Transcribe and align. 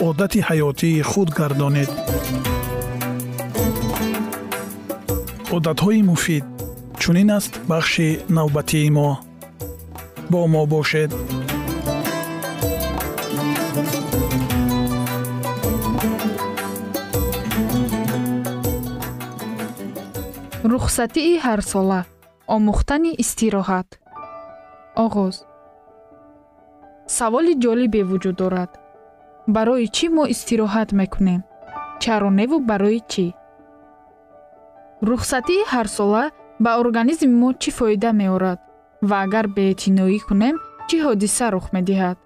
одати 0.00 0.40
ҳаётии 0.48 1.02
худ 1.10 1.28
гардонед. 1.38 1.90
Одатҳои 5.56 6.02
муфид 6.10 6.44
чунин 7.00 7.30
аст 7.38 7.52
бахши 7.70 8.08
навбатии 8.36 8.90
мо? 8.96 9.10
Бо 10.30 10.40
мо 10.52 10.62
бошед. 10.66 11.10
Рухсатии 20.72 21.40
ҳарсола 21.46 22.00
омӯхтани 22.54 23.12
истироҳат. 23.22 23.88
Оғоз. 25.04 25.36
Саволи 27.16 27.54
ҷолибе 27.62 28.02
вуҷуд 28.10 28.36
дорад 28.42 28.70
барои 29.46 29.86
чӣ 29.96 30.06
мо 30.16 30.24
истироҳат 30.34 30.90
мекунем? 31.00 31.40
Чароневу 32.02 32.58
барои 32.70 33.00
чӣ? 33.12 33.26
Рухсатии 35.08 35.68
ҳарсола 35.72 36.24
ба 36.64 36.70
организми 36.82 37.34
мо 37.40 37.50
чӣ 37.62 37.70
фоида 37.78 38.10
меорад? 38.20 38.58
Ва 39.08 39.16
агар 39.24 39.46
беэътиноӣ 39.56 40.18
кунем 40.28 40.56
чӣ 40.88 40.96
ҳодиса 41.04 41.46
рух 41.54 41.66
медиҳад? 41.76 42.16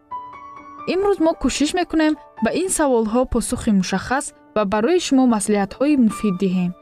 Имрӯз 0.92 1.18
мо 1.24 1.32
кӯшиш 1.42 1.70
мекунем 1.78 2.14
ба 2.44 2.50
ин 2.62 2.68
саволҳо 2.78 3.20
посухи 3.32 3.70
мушаххас 3.78 4.26
ва 4.54 4.62
барои 4.72 5.00
шумо 5.06 5.24
маслиҳатҳои 5.34 6.00
муфид 6.04 6.34
диҳем. 6.42 6.72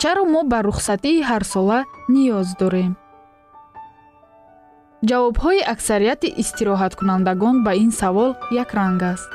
Чаро 0.00 0.24
мо 0.32 0.40
ба 0.52 0.58
рухсатии 0.68 1.24
ҳарсола 1.30 1.78
ниёз 2.14 2.48
дорем 2.60 2.92
ҷавобҳои 5.10 5.60
аксарияти 5.74 6.28
истироҳаткунандагон 6.42 7.56
ба 7.66 7.72
ин 7.84 7.90
савол 8.00 8.30
якранг 8.62 9.02
аст. 9.12 9.30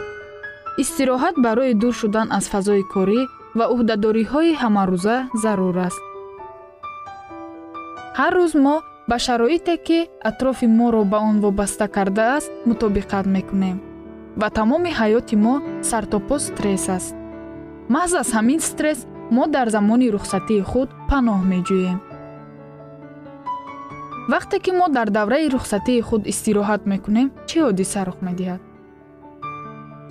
Истироҳат 0.83 1.35
барои 1.45 1.73
дур 1.81 1.93
шудан 2.01 2.27
аз 2.37 2.45
фазои 2.53 2.83
корӣ 2.93 3.21
ва 3.57 3.65
уҳдадориҳои 3.73 4.57
ҳамарӯза 4.61 5.17
зарур 5.43 5.77
аст. 5.87 6.01
Ҳар 8.19 8.33
рӯз 8.39 8.53
мо 8.65 8.75
ба 9.09 9.17
шароите 9.25 9.75
ки 9.87 9.99
атрофи 10.29 10.67
моро 10.79 11.03
ба 11.11 11.17
он 11.29 11.35
вобаста 11.45 11.85
кардааст 11.95 12.49
мутобиқат 12.69 13.25
мекунем 13.35 13.77
ва 14.41 14.47
тамоми 14.57 14.91
ҳаёти 14.99 15.35
мо 15.45 15.55
сартопо 15.89 16.35
стресс 16.47 16.87
аст. 16.97 17.15
Маҳз 17.93 18.11
аз 18.21 18.29
ҳамин 18.37 18.59
стресс 18.69 18.99
мо 19.35 19.43
дар 19.55 19.67
замони 19.75 20.07
рухсатии 20.15 20.67
худ 20.69 20.89
паноҳ 21.09 21.39
меҷӯем 21.51 21.99
вақте 24.33 24.59
ки 24.59 24.71
мо 24.71 24.87
дар 24.89 25.09
давраи 25.09 25.49
рухсатии 25.55 26.01
худ 26.07 26.23
истироҳат 26.31 26.81
мекунем 26.91 27.27
чӣ 27.49 27.57
ҳодиса 27.65 28.01
рух 28.07 28.19
медиҳад? 28.27 28.61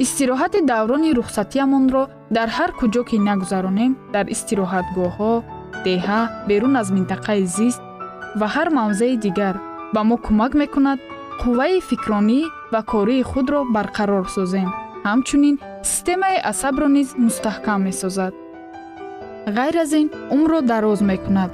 Истироҳати 0.04 0.60
даврони 0.72 1.10
рухсатиамонро 1.18 2.02
дар 2.36 2.48
ҳар 2.56 2.70
куҷо 2.80 3.02
ки 3.08 3.16
нагузаронем 3.28 3.92
дар 4.14 4.26
истироҳатгоҳҳо 4.34 5.32
деҳа 5.86 6.20
берун 6.48 6.74
аз 6.80 6.88
минтақаи 6.96 7.42
зист 7.56 7.82
ва 8.40 8.46
ҳар 8.54 8.68
мавзеи 8.78 9.16
дигар 9.26 9.54
ба 9.94 10.00
мо 10.08 10.16
кӯмак 10.24 10.52
мекунад 10.62 10.98
қувваи 11.40 11.84
фикронӣ 11.88 12.40
ва 12.72 12.80
кории 12.92 13.28
худро 13.30 13.60
барқарор 13.76 14.24
созем. 14.36 14.68
Ҳамчунин 15.08 15.56
системаи 15.90 16.38
асабро 16.52 16.88
низ 16.96 17.08
мустаҳкам 17.24 17.80
месозад. 17.88 18.32
Ғайр 19.56 19.76
аз 19.84 19.92
ин 20.00 20.08
умрро 20.34 20.60
дароз 20.72 21.00
мекунад 21.10 21.50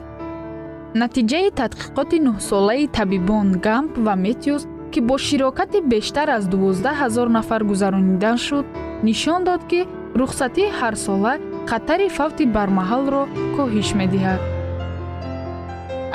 натиҷаи 1.00 1.48
тадқиқоти 1.60 2.18
нӯҳсолаи 2.26 2.84
табибон 2.98 3.48
гамп 3.66 3.92
ва 4.06 4.14
метиус 4.24 4.62
ки 4.92 5.00
бо 5.08 5.16
широкати 5.26 5.78
бештар 5.92 6.28
аз 6.36 6.44
12 6.48 7.00
ҳазор 7.00 7.28
нафар 7.36 7.62
гузаронида 7.70 8.32
шуд 8.46 8.66
нишон 9.06 9.40
дод 9.48 9.62
ки 9.70 9.80
рухсатии 10.20 10.74
ҳарсола 10.80 11.34
хатари 11.70 12.08
фавти 12.16 12.44
бармаҳалро 12.56 13.22
коҳиш 13.56 13.88
медиҳад. 14.00 14.40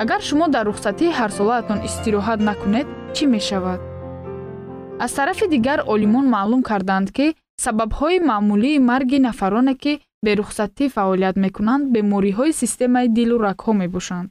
Агар 0.01 0.21
шумо 0.27 0.45
дар 0.55 0.65
рухсатии 0.69 1.15
ҳарсолаатон 1.19 1.79
истироҳат 1.87 2.39
накунед 2.49 2.87
чӣ 3.15 3.23
мешавад? 3.35 3.79
Аз 5.03 5.11
тарафи 5.17 5.45
дигар 5.55 5.79
олимон 5.93 6.25
маълум 6.35 6.61
карданд 6.69 7.07
ки 7.17 7.27
сабабҳои 7.65 8.25
маъмулии 8.29 8.83
марги 8.89 9.19
нафароне 9.27 9.75
ки 9.83 9.93
берухсатӣ 10.25 10.85
фаъолият 10.95 11.35
мекунанд 11.45 11.83
бемориҳои 11.95 12.57
системаи 12.61 13.07
дилу 13.17 13.35
рагҳо 13.47 13.73
мебошанд 13.83 14.29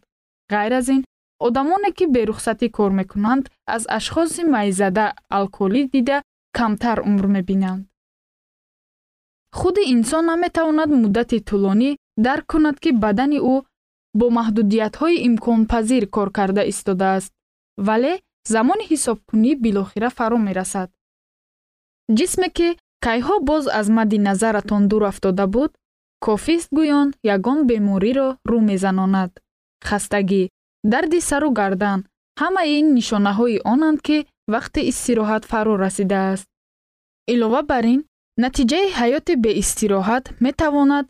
ғайр 0.52 0.72
аз 0.80 0.88
ин 0.94 1.02
одамоне 1.46 1.90
ки 1.96 2.04
берухсатӣ 2.14 2.68
кор 2.76 2.90
мекунанд 3.00 3.44
аз 3.74 3.82
ашхоси 3.98 4.42
майзада 4.54 5.06
алколӣ 5.38 5.82
дида 5.92 6.22
камтар 6.56 6.98
умр 7.08 7.26
мебинанд. 7.36 7.82
Худи 9.58 9.82
инсон 9.94 10.24
наметавонад 10.30 10.90
муддати 11.00 11.38
тӯлонӣ 11.48 11.90
дарк 12.24 12.44
кунад 12.52 12.76
ки 12.82 12.90
бадани 13.04 13.38
ӯ 13.54 13.56
бо 14.18 14.26
маҳдудиятҳои 14.38 15.22
имконпазир 15.28 16.04
кор 16.14 16.28
карда 16.38 16.62
истодааст 16.72 17.32
вале 17.86 18.12
замони 18.52 18.84
ҳисобкунӣ 18.90 19.50
билохира 19.64 20.10
фаро 20.16 20.38
мерасад. 20.46 20.88
Ҷисме 22.16 22.48
ки 22.56 22.68
кайҳо 23.06 23.36
боз 23.48 23.64
аз 23.80 23.86
мадди 23.96 24.18
назаратон 24.28 24.82
дур 24.90 25.02
афтода 25.10 25.46
буд 25.54 25.70
кофист 26.26 26.68
гӯён 26.78 27.08
ягон 27.34 27.58
бемориро 27.70 28.28
рӯ 28.50 28.58
мезанонад 28.70 29.30
хастагӣ 29.88 30.42
дарди 30.92 31.20
сару 31.28 31.50
гардан. 31.60 32.00
Ҳамаи 32.40 32.70
ин 32.80 32.86
нишонаҳои 32.96 33.62
онанд 33.72 33.98
ки 34.06 34.18
вақти 34.54 34.80
истироҳат 34.90 35.42
фаро 35.50 35.74
расидааст. 35.84 36.46
Илова 37.32 37.62
бар 37.70 37.84
ин 37.94 38.00
натиҷаи 38.42 38.86
ҳаёти 38.98 39.34
беистироҳат 39.44 40.24
метавонад 40.44 41.06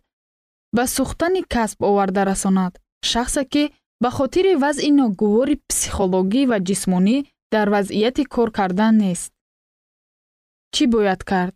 ба 0.77 0.85
сӯхтани 0.97 1.43
касб 1.55 1.79
оварда 1.91 2.23
расонад. 2.31 2.73
Шахсе 3.11 3.43
ки 3.53 3.65
ба 4.03 4.11
хотири 4.19 4.53
вазъи 4.63 4.91
ногувори 5.01 5.57
психологӣ 5.71 6.43
ва 6.51 6.59
ҷисмонӣ 6.69 7.17
дар 7.55 7.67
вазъияти 7.75 8.25
кор 8.35 8.49
кардан 8.59 8.95
нест. 9.03 9.31
Чӣ 10.75 10.85
бояд 10.95 11.21
кард? 11.31 11.55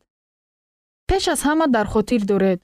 Пеш 1.09 1.25
аз 1.35 1.41
ҳама 1.49 1.67
дар 1.77 1.87
хотир 1.95 2.23
доред. 2.33 2.59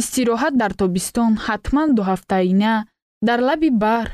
Истироҳат 0.00 0.54
дар 0.62 0.72
тобистон 0.80 1.32
ҳатман 1.46 1.88
дуҳафтаина 1.98 2.74
дар 3.22 3.40
лаби 3.48 3.70
баҳр 3.84 4.08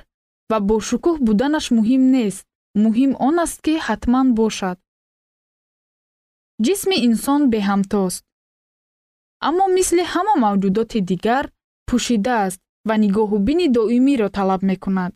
ва 0.51 0.59
бошукӯҳ 0.71 1.17
буданаш 1.27 1.67
муҳим 1.77 2.03
нест. 2.17 2.45
Муҳим 2.85 3.13
он 3.29 3.35
аст 3.45 3.59
ки 3.65 3.75
ҳатман 3.87 4.27
бошад. 4.41 4.79
Ҷисми 6.65 6.97
инсон 7.09 7.41
беҳамтост. 7.53 8.23
Аммо 9.49 9.65
мисли 9.77 10.05
ҳама 10.13 10.35
мавҷудоти 10.45 11.01
дигар 11.11 11.45
пӯшидааст 11.89 12.61
ва 12.89 12.95
нигоҳубини 13.05 13.67
доимиро 13.77 14.29
талаб 14.37 14.63
мекунад. 14.71 15.13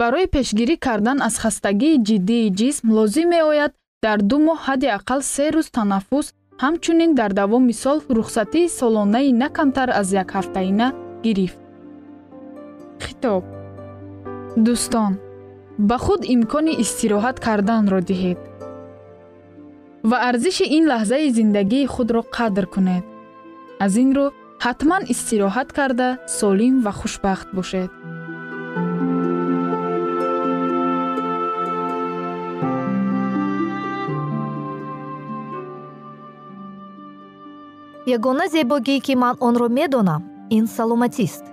Барои 0.00 0.26
пешгирӣ 0.34 0.76
кардан 0.86 1.18
аз 1.28 1.34
хастагии 1.42 2.02
ҷиддии 2.06 2.52
ҷисм 2.58 2.86
лозим 2.96 3.28
меояд 3.34 3.72
дар 4.04 4.18
ду 4.30 4.36
моҳ 4.46 4.58
ҳадди 4.66 4.88
ақал 4.98 5.20
се 5.32 5.46
рӯз 5.54 5.68
танаффус 5.76 6.26
ҳамчунин 6.62 7.10
дар 7.20 7.30
давоми 7.40 7.74
сол 7.82 7.98
рухсатии 8.16 8.72
солонаи 8.78 9.30
на 9.42 9.48
камтар 9.56 9.88
аз 10.00 10.08
якҳафтаина 10.22 10.88
гирифт. 11.24 11.58
Хитоб. 13.04 13.44
Дӯстон. 14.64 15.12
Ба 15.88 15.96
худ 16.04 16.20
имкони 16.34 16.72
истироҳат 16.84 17.36
карданро 17.46 18.00
диҳед. 18.08 18.40
Ва 20.08 20.16
арзиши 20.28 20.66
ин 20.76 20.84
лаҳзаи 20.92 21.26
зиндагии 21.38 21.90
худро 21.94 22.22
қадр 22.36 22.66
кунед. 22.74 23.04
Аз 23.84 23.92
ин 24.02 24.10
рӯ 24.16 24.26
ҳатман 24.64 25.02
истироҳат 25.12 25.68
карда 25.78 26.08
солим 26.38 26.74
ва 26.84 26.92
хушбахт 27.00 27.48
бошед. 27.56 27.90
Ягона 38.16 38.46
зебогӣ 38.54 38.96
ки 39.06 39.14
ман 39.22 39.34
онро 39.46 39.68
медонам 39.78 40.22
ин 40.50 40.66
саломатист. 40.66 41.44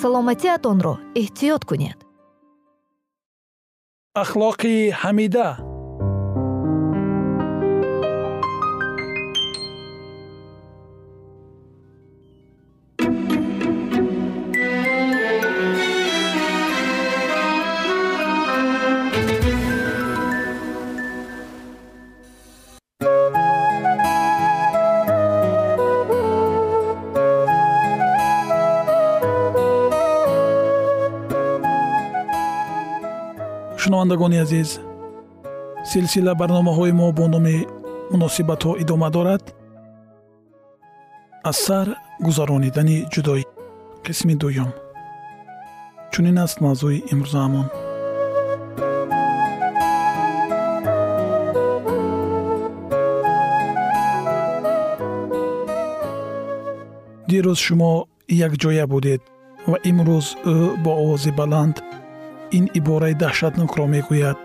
Саломатиатонро 0.00 0.94
эҳтиёт 1.20 1.62
кунед. 1.68 1.98
Ахлоқи 4.22 4.90
ҳамида 5.00 5.69
шунавандагони 34.10 34.38
азиз. 34.44 34.80
Силсила 35.90 36.34
барномаҳои 36.34 36.92
мо 37.00 37.12
бо 37.18 37.26
номи 37.28 37.66
муносибатҳо 38.12 38.72
идома 38.82 39.08
дорад. 39.10 39.42
Аз 41.50 41.56
сар 41.66 41.86
гузаронидани 42.26 42.96
ҷудоӣ 43.12 43.42
қисми 44.04 44.34
дуюм. 44.40 44.70
Чунин 46.12 46.38
аст 46.44 46.58
мавзӯи 46.64 46.98
имрӯзаамон 47.12 47.66
дирӯз 57.28 57.58
шумо 57.66 57.92
якҷоя 58.46 58.84
будед 58.92 59.20
ва 59.70 59.76
имрӯз 59.90 60.26
ӯ 60.52 60.56
бо 60.84 60.90
овози 61.02 61.32
баланд 61.40 61.76
ин 62.58 62.64
ибораи 62.78 63.14
даҳшатнокро 63.22 63.84
мегӯяд. 63.94 64.38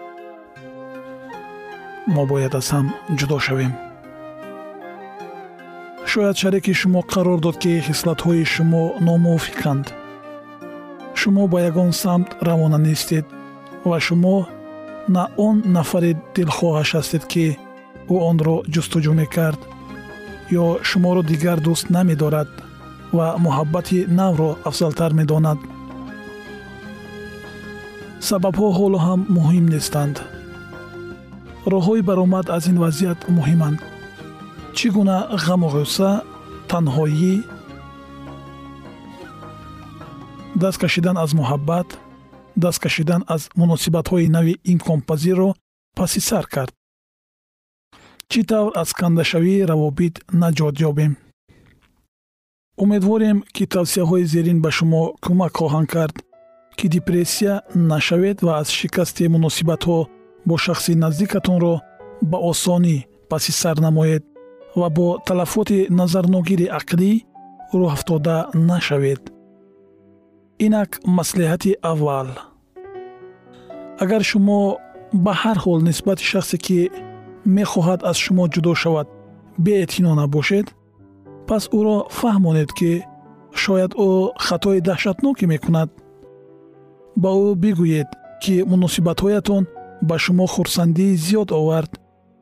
Мо 2.13 2.24
бояд 2.31 2.54
аз 2.60 2.68
ҳам 2.74 2.88
ҷудо 3.19 3.38
шавем. 3.46 3.74
Шояд 6.12 6.36
шареки 6.42 6.74
шумо 6.81 7.02
қарор 7.13 7.40
дод 7.46 7.57
ки 7.63 7.74
хислатҳои 7.88 8.44
шумо 8.54 8.84
номувофиқанд 9.06 9.86
шумо 11.19 11.44
ба 11.52 11.60
ягон 11.69 11.92
самт 12.04 12.30
равона 12.48 12.78
нестед 12.88 13.25
ва 13.90 13.98
шумо 14.07 14.38
на 15.16 15.24
он 15.48 15.56
нафари 15.75 16.12
дилхоҳаш 16.36 16.90
ҳастед 16.98 17.24
ки 17.31 17.46
ӯ 18.13 18.16
онро 18.30 18.56
ҷустуҷӯ 18.74 19.13
мекард 19.22 19.62
ё 20.63 20.66
шуморо 20.90 21.22
дигар 21.31 21.57
дӯст 21.66 21.86
намедорад 21.96 22.50
ва 23.18 23.28
муҳаббати 23.46 24.00
навро 24.19 24.50
афзалтар 24.69 25.12
медонад 25.19 25.60
сабабҳо 28.29 28.67
ҳоло 28.79 28.97
ҳам 29.05 29.21
муҳим 29.37 29.65
нестанд. 29.75 30.15
Роҳҳои 31.73 32.01
баромад 32.09 32.45
аз 32.57 32.63
ин 32.71 32.77
вазъият 32.83 33.19
муҳиманд. 33.37 33.79
Чӣ 34.77 34.87
гуна 34.95 35.17
ғаму 35.45 35.67
ғусса 35.75 36.09
танҳоӣ 36.71 37.33
даст 40.61 40.77
кашидан 40.83 41.15
аз 41.23 41.31
муҳаббат 41.39 41.87
даст 42.63 42.79
кашидан 42.85 43.21
аз 43.35 43.41
муносибатҳои 43.61 44.31
нави 44.35 44.53
имконпазирро 44.73 45.49
паси 45.97 46.21
сар 46.29 46.45
кард. 46.55 46.73
Чӣ 48.31 48.41
тавр 48.49 48.71
аз 48.81 48.89
кандашавии 48.99 49.65
равобит 49.71 50.15
наҷот 50.41 50.75
ёбем 50.89 51.13
умедворем 52.83 53.37
ки 53.55 53.63
тавсияҳои 53.75 54.25
зерин 54.33 54.59
ба 54.65 54.69
шумо 54.77 55.03
кӯмак 55.23 55.53
хоҳанд 55.59 55.87
кард 55.95 56.15
ки 56.79 56.87
депрессия 56.87 57.61
нашавед 57.75 58.37
ва 58.45 58.53
аз 58.61 58.67
шикасти 58.79 59.23
муносибатҳо 59.35 59.99
бо 60.47 60.55
шахси 60.65 60.94
наздикатонро 61.03 61.75
ба 62.31 62.37
осонӣ 62.51 62.97
паси 63.29 63.51
сар 63.61 63.77
намоед 63.85 64.23
ва 64.79 64.89
бо 64.97 65.07
талафоти 65.27 65.79
назарногири 65.99 66.67
ақлӣ 66.79 67.11
рӯҳафтода 67.79 68.37
нашавед. 68.71 69.21
Инак 70.65 70.89
маслиҳати 71.17 71.71
аввал. 71.91 72.29
Агар 74.03 74.21
шумо 74.29 74.59
ба 75.25 75.33
ҳар 75.41 75.57
ҳол 75.63 75.79
нисбати 75.89 76.23
шахсе 76.31 76.57
ки 76.65 76.79
мехоҳад 77.57 78.01
аз 78.09 78.17
шумо 78.25 78.44
ҷудо 78.53 78.73
шавад 78.81 79.07
беэътино 79.65 80.11
набошед 80.21 80.67
пас 81.47 81.63
ӯро 81.79 81.97
фаҳмонед 82.19 82.69
ки 82.79 82.91
шояд 83.63 83.91
ӯ 84.07 84.09
хатои 84.45 84.79
даҳшатноке 84.89 85.45
мекунад 85.53 85.89
ба 87.22 87.30
ӯ 87.48 87.50
бигӯед 87.64 88.10
ки 88.44 88.56
муносибатҳоятон 88.72 89.64
ба 90.07 90.16
шумо 90.24 90.45
хурсандии 90.54 91.18
зиёд 91.26 91.50
овард 91.60 91.92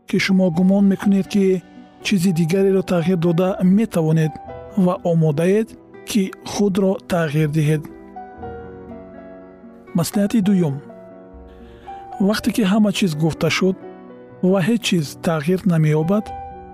ки 0.09 0.17
шумо 0.25 0.45
гумон 0.57 0.83
мекунед 0.91 1.27
ки 1.33 1.45
чизи 2.05 2.31
дигареро 2.39 2.81
тағйир 2.91 3.17
дода 3.25 3.47
метавонед 3.77 4.33
ва 4.85 4.93
омодаед 5.11 5.67
ки 6.09 6.31
худро 6.51 6.91
тағйир 7.11 7.49
диҳед. 7.57 7.83
Маслиҳати 9.97 10.39
дуюм. 10.47 10.75
Вақте 12.27 12.49
ки 12.55 12.63
ҳама 12.71 12.91
чиз 12.97 13.11
гуфта 13.21 13.49
шуд 13.57 13.75
ва 14.51 14.59
ҳеҷ 14.67 14.81
чиз 14.87 15.05
тағйир 15.27 15.59
намеёбад 15.71 16.25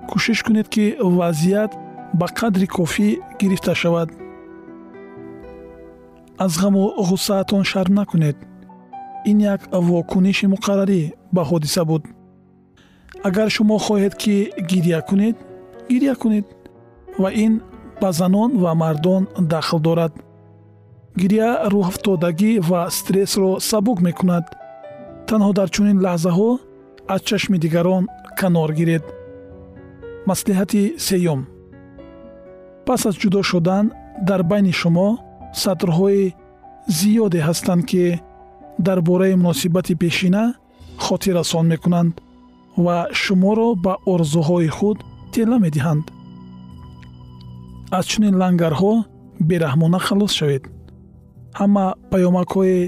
кӯшиш 0.10 0.40
кунед 0.46 0.68
ки 0.74 0.86
вазъият 1.18 1.72
ба 2.20 2.28
қадри 2.40 2.68
кофӣ 2.76 3.10
гирифта 3.40 3.74
шавад 3.82 4.10
аз 6.40 6.56
ғаму 6.62 6.84
ғуссаатон 7.10 7.64
шарм 7.64 7.94
накунед. 8.00 8.38
Ин 9.26 9.42
як 9.42 9.62
вокуниши 9.72 10.48
муқаррарӣ 10.48 11.02
ба 11.32 11.44
ҳодиса 11.44 11.84
буд. 11.86 12.04
Агар 13.24 13.50
шумо 13.50 13.78
хоҳед 13.78 14.16
ки 14.22 14.52
гирья 14.70 15.02
кунед 15.02 15.36
гирья 15.90 16.16
кунед 16.16 16.46
ва 17.22 17.30
ин 17.46 17.62
ба 18.02 18.12
занон 18.12 18.52
ва 18.64 18.74
мардон 18.82 19.28
дахл 19.52 19.80
дорад. 19.80 20.14
Гирья 21.22 21.50
рӯҳафтодагӣ 21.72 22.52
ва 22.70 22.82
стрессро 22.98 23.60
сабук 23.70 24.00
мекунад. 24.08 24.46
Танҳо 25.28 25.52
дар 25.60 25.70
чунин 25.76 25.98
лаҳзаҳо 26.06 26.50
аз 27.14 27.22
чашми 27.28 27.58
дигарон 27.64 28.04
канор 28.40 28.72
гиред. 28.80 29.04
Маслиҳати 30.30 30.84
сеюм. 31.08 31.42
Пас 32.86 33.02
аз 33.10 33.16
ҷудо 33.22 33.42
шудан 33.50 33.86
дар 34.28 34.42
байни 34.52 34.74
шумо 34.82 35.10
сатрҳои 35.54 36.34
зиёде 37.00 37.40
ҳастанд 37.48 37.84
ки 37.90 38.04
дар 38.86 39.00
бораи 39.02 39.36
муносибати 39.36 39.94
пешина 39.96 40.44
хотиррасон 41.06 41.66
мекунанд 41.74 42.14
ва 42.86 42.98
шуморо 43.22 43.70
ба 43.86 43.94
орзуҳои 44.14 44.70
худ 44.78 44.98
тела 45.34 45.58
медиҳанд. 45.66 46.06
аз 47.98 48.06
чунин 48.12 48.36
лангарҳо 48.42 48.94
бераҳмона 49.50 50.00
халос 50.08 50.32
шавед. 50.40 50.64
Ҳама 51.60 51.86
паёмакҳои 52.12 52.80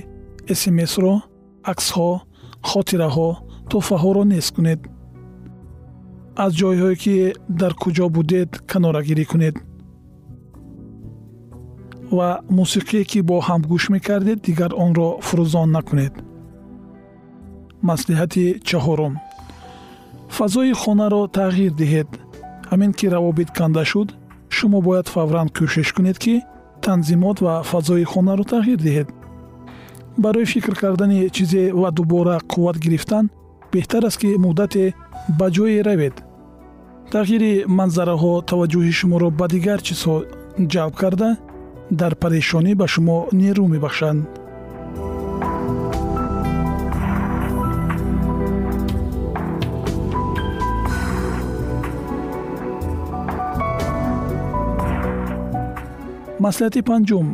смсро 0.61 1.13
аксҳо 1.71 2.09
хотираҳо 2.69 3.29
тӯҳфаҳоро 3.69 4.23
нест 4.33 4.51
кунед. 4.55 4.79
Аз 6.43 6.51
ҷойҳое 6.59 6.95
ки 7.03 7.15
дар 7.59 7.73
куҷо 7.81 8.05
будед 8.17 8.49
канорагирӣ 8.71 9.25
кунед 9.31 9.55
ва 12.17 12.29
мусиқие 12.57 13.03
ки 13.11 13.19
бо 13.29 13.35
ҳам 13.47 13.61
гӯш 13.71 13.83
мекардед 13.95 14.39
дигар 14.47 14.71
онро 14.85 15.09
фурӯзон 15.27 15.69
накунед. 15.77 16.13
Маслиҳати 17.89 18.45
чаҳорум. 18.67 19.13
Фазои 20.37 20.73
хонаро 20.81 21.21
тағйир 21.37 21.73
диҳед. 21.81 22.09
Ҳамин 22.71 22.91
ки 22.97 23.05
равобит 23.13 23.49
канда 23.57 23.83
шуд 23.91 24.09
шумо 24.55 24.79
бояд 24.87 25.07
фавран 25.13 25.47
кӯшиш 25.57 25.89
кунед 25.95 26.17
ки 26.23 26.35
танзимот 26.83 27.37
ва 27.45 27.53
фазои 27.71 28.05
хонаро 28.11 28.43
тағйир 28.53 28.79
диҳед. 28.87 29.09
Барои 30.23 30.45
фикр 30.53 30.73
кардани 30.81 31.29
чизе 31.35 31.63
ва 31.81 31.89
дубора 31.97 32.37
қувват 32.51 32.77
гирифтан 32.83 33.25
беҳтар 33.73 34.03
аст 34.09 34.17
ки 34.21 34.29
муддате 34.45 34.93
ба 35.39 35.47
ҷое 35.55 35.81
равед. 35.87 36.15
Тағйири 37.13 37.53
манзараҳо 37.77 38.33
таваҷҷӯҳи 38.49 38.93
шуморо 38.99 39.27
ба 39.39 39.45
дигар 39.53 39.79
чизҳо 39.87 40.15
ҷалб 40.73 40.95
карда 41.01 41.29
дар 41.99 42.13
парешонӣ 42.21 42.71
ба 42.79 42.87
шумо 42.93 43.17
нерӯ 43.39 43.65
мебахшанд. 43.73 44.21
Маслиҳати 56.45 56.81
панҷум. 56.89 57.27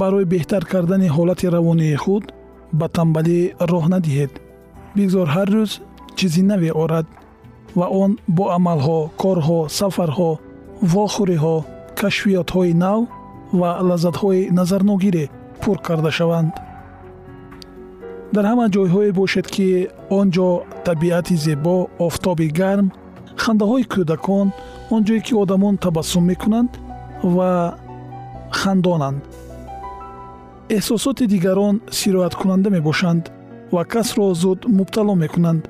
Барои 0.00 0.24
беҳтар 0.32 0.62
кардани 0.72 1.08
ҳолати 1.16 1.46
равонии 1.56 2.00
худ 2.04 2.24
ба 2.78 2.86
тамбалӣ 2.96 3.40
роҳ 3.70 3.84
надиҳед. 3.94 4.32
Бигзор 4.96 5.28
ҳар 5.34 5.48
рӯз 5.54 5.72
чизи 6.18 6.42
наве 6.50 6.70
орад 6.82 7.06
ва 7.78 7.86
он 8.02 8.10
бо 8.36 8.44
амалҳо 8.56 9.00
корҳо 9.22 9.60
сафарҳо 9.78 10.30
вохӯриҳо 10.92 11.56
кашфиётҳои 12.00 12.74
нав 12.84 13.00
ва 13.52 13.70
лаззатҳои 13.88 14.50
назарногире 14.58 15.24
пур 15.60 15.76
карда 15.86 16.10
шаванд. 16.18 16.52
Дар 18.34 18.44
ҳама 18.50 18.66
ҷойҳое 18.74 19.10
бошед 19.20 19.46
ки 19.54 19.68
он 20.18 20.26
ҷо 20.36 20.48
табиати 20.86 21.36
зебо 21.46 21.76
офтоби 22.06 22.48
гарм 22.60 22.86
хандаҳои 23.42 23.84
кӯдакон 23.92 24.46
он 24.94 25.00
ҷое 25.06 25.20
ки 25.26 25.32
одамон 25.42 25.74
табассум 25.84 26.24
мекунанд 26.30 26.70
ва 27.36 27.50
хандонанд. 28.60 29.20
Эҳсосоти 30.76 31.24
дигарон 31.34 31.74
сирояткунанда 31.98 32.68
мебошанд 32.76 33.24
ва 33.74 33.82
касро 33.92 34.26
зуд 34.42 34.60
мубтало 34.78 35.14
мекунанд. 35.24 35.62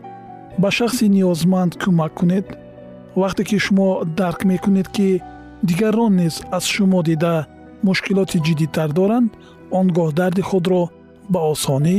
Ба 0.63 0.69
шахси 0.79 1.07
ниёзманд 1.17 1.73
кӯмак 1.83 2.13
кунед. 2.19 2.47
Вақте 3.21 3.43
ки 3.49 3.57
шумо 3.65 3.89
дарк 4.19 4.41
мекунед 4.53 4.89
ки 4.97 5.09
дигарон 5.69 6.13
низ 6.21 6.35
аз 6.57 6.65
шумо 6.75 7.03
дида 7.09 7.47
мушкилоти 7.87 8.39
ҷиддитар 8.47 8.91
доранд 8.99 9.31
он 9.79 9.87
гоҳ 9.97 10.09
дарди 10.21 10.43
худро 10.51 10.83
ба 11.33 11.41
осонӣ 11.53 11.97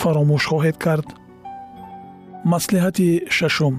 фаромӯш 0.00 0.44
хоҳед 0.50 0.76
кард. 0.84 1.08
Маслиҳати 2.52 3.08
шашум. 3.36 3.74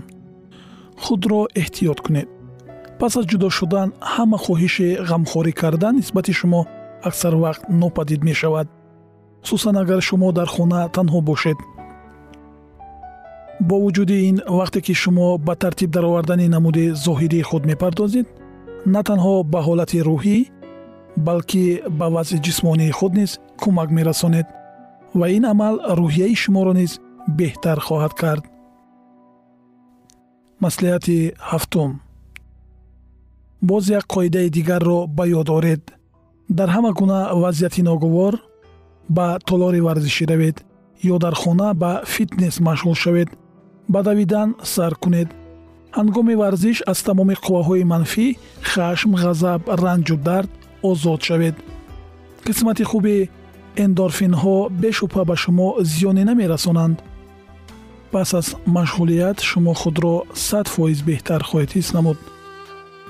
Худро 1.04 1.42
эҳтиёт 1.62 2.00
кунед. 2.06 2.28
Пас 3.00 3.14
аз 3.20 3.26
ҷудо 3.32 3.48
шудан 3.58 3.90
ҳама 4.14 4.38
хоҳиши 4.46 4.88
ғамхорӣ 5.10 5.54
кардан 5.62 5.94
нисбати 6.00 6.34
шумо 6.40 6.62
аксар 7.08 7.34
вақт 7.44 7.64
нопадид 7.82 8.22
мешавад. 8.30 8.68
Хусусан 9.42 9.76
агар 9.84 10.02
шумо 10.08 10.28
дар 10.38 10.48
хона 10.56 10.80
танҳо 10.96 11.20
бошед. 11.30 11.58
Бо 13.68 13.76
вуҷуди 13.84 14.18
ин 14.30 14.38
вақте 14.60 14.80
ки 14.86 14.94
шумо 15.02 15.28
ба 15.48 15.54
тартиб 15.62 15.90
даровардани 15.96 16.48
намуди 16.56 16.86
зоҳирии 17.06 17.48
худ 17.50 17.64
мепардозед 17.72 18.28
на 18.94 19.02
танҳо 19.10 19.36
ба 19.54 19.60
ҳолати 19.68 20.00
рӯҳӣ 20.10 20.38
балки 21.18 21.82
ба 21.90 22.08
вазъи 22.10 22.40
ҷисмонии 22.46 22.96
худ 22.98 23.14
низ 23.20 23.32
кӯмак 23.62 23.90
мерасонед. 23.98 24.48
Ва 25.20 25.28
ин 25.38 25.46
амал 25.46 25.76
рӯҳияи 25.98 26.36
шуморо 26.36 26.74
низ 26.74 26.92
беҳтар 27.38 27.80
хоҳад 27.88 28.14
кард. 28.22 28.44
Маслиҳати 30.64 31.18
ҳафтум. 31.50 31.92
Боз 33.70 33.84
як 34.00 34.06
қоидаи 34.14 34.50
дигарро 34.50 35.00
ба 35.18 35.24
ёд 35.40 35.50
оред. 35.58 35.84
Дар 36.58 36.70
ҳама 36.76 36.92
гуна 37.00 37.20
вазъияти 37.42 37.82
ногувор 37.90 38.34
ба 39.10 39.28
толори 39.48 39.82
варзишӣ 39.88 40.26
равед 40.32 40.58
ё 41.14 41.16
дар 41.24 41.36
хона 41.42 41.74
ба 41.74 41.92
фитнес 42.14 42.56
машғул 42.68 42.96
шавед 43.04 43.30
ба 43.94 44.00
давидан 44.04 44.50
сар 44.64 44.94
кунед. 45.04 45.30
Ҳангоми 45.98 46.36
варзиш 46.36 46.78
аз 46.92 47.00
тамоми 47.08 47.36
қувваҳои 47.44 47.84
манфӣ 47.92 48.28
хашм 48.72 49.12
ғазаб 49.24 49.62
ранҷу 49.84 50.18
дард 50.28 50.52
озод 50.90 51.22
шавед. 51.28 51.56
Қисмати 52.46 52.84
хуби 52.84 53.30
эндорфинҳо 53.84 54.58
бешубҳа 54.82 55.24
ба 55.30 55.36
шумо 55.44 55.68
зиёне 55.92 56.24
намерасонанд. 56.30 56.98
Пас 58.12 58.34
аз 58.40 58.48
машғулият 58.78 59.38
шумо 59.50 59.74
худро 59.82 60.16
сад 60.48 60.68
фоиз 60.74 61.00
беҳтар 61.10 61.42
хоҳед 61.50 61.72
ҳис 61.76 61.90
намуд. 61.96 62.18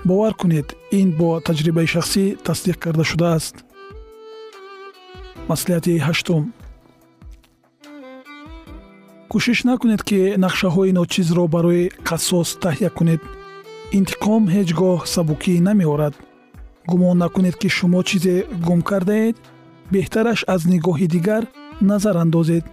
Бовар 0.06 0.34
кунед 0.42 0.68
ин 1.00 1.10
бо 1.20 1.30
таҷрибаи 1.48 1.88
шахсӣ 1.94 2.24
тасдиқ 2.48 2.78
карда 2.84 3.04
шудааст. 3.12 3.56
Маслиҳати 5.50 5.94
ҳаштум. 6.08 6.44
Кӯшиш 9.32 9.60
накунед 9.70 10.02
ки 10.10 10.20
нақшаҳои 10.46 10.96
ночизро 11.00 11.46
барои 11.56 11.92
қассос 12.08 12.50
таҳия 12.64 12.90
кунед. 12.98 13.22
Интиқом 13.98 14.44
ҳеҷ 14.56 14.70
гоҳ 14.80 15.00
сабукӣ 15.14 15.54
намеорад 15.68 16.16
гумон 16.90 17.18
накунед 17.18 17.56
ки 17.62 17.70
шумо 17.78 18.02
чизе 18.04 18.36
гум 18.66 18.82
кардаед 18.90 19.38
беҳтараш 19.94 20.40
аз 20.54 20.62
нигоҳи 20.72 21.08
дигар 21.16 21.44
назар 21.90 22.16
андозед 22.24 22.66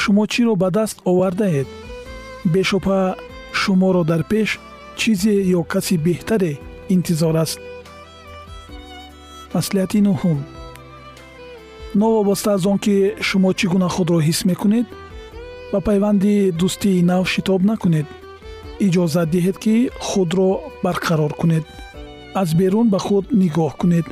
шумо 0.00 0.24
чиро 0.32 0.54
ба 0.62 0.68
даст 0.70 0.96
овардаед? 1.10 1.68
Бешубҳа 2.52 3.02
шуморо 3.60 4.02
дар 4.10 4.22
пеш 4.30 4.48
чизе 5.00 5.34
ё 5.58 5.60
каси 5.72 5.96
беҳтаре 6.06 6.52
интизор 6.94 7.34
аст? 7.44 7.58
Маслиҳати 9.54 10.00
нуҳум. 10.08 10.38
Новобаста 12.02 12.48
аз 12.56 12.62
он 12.72 12.78
ки 12.84 12.96
шумо 13.28 13.50
чӣ 13.58 13.66
гуна 13.72 13.88
худро 13.94 14.18
ҳис 14.26 14.40
мекунед 14.50 14.86
ба 15.72 15.78
пайванди 15.88 16.34
дӯстии 16.60 17.04
нав 17.10 17.24
шитоб 17.32 17.60
накунед. 17.70 18.06
Иҷозат 18.86 19.28
диҳед 19.34 19.56
ки 19.64 19.74
худро 20.08 20.50
барқарор 20.84 21.32
кунед 21.40 21.64
аз 22.34 22.54
берун 22.54 22.88
ба 22.88 22.98
худ 22.98 23.24
нигоҳ 23.42 23.72
кунед 23.80 24.06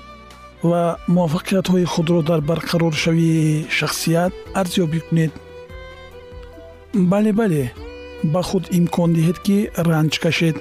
ва 0.70 0.82
муваффақиятҳои 1.14 1.84
худро 1.92 2.20
дар 2.22 2.40
барқароршавии 2.50 3.66
шахсият 3.78 4.32
арзёбӣ 4.60 5.00
кунед. 5.08 5.32
Бале 6.94 7.32
бале 7.40 7.64
ба 8.32 8.40
худ 8.48 8.64
имкон 8.78 9.10
диҳед 9.16 9.38
ки 9.46 9.56
ранҷ 9.88 10.14
кашед 10.24 10.56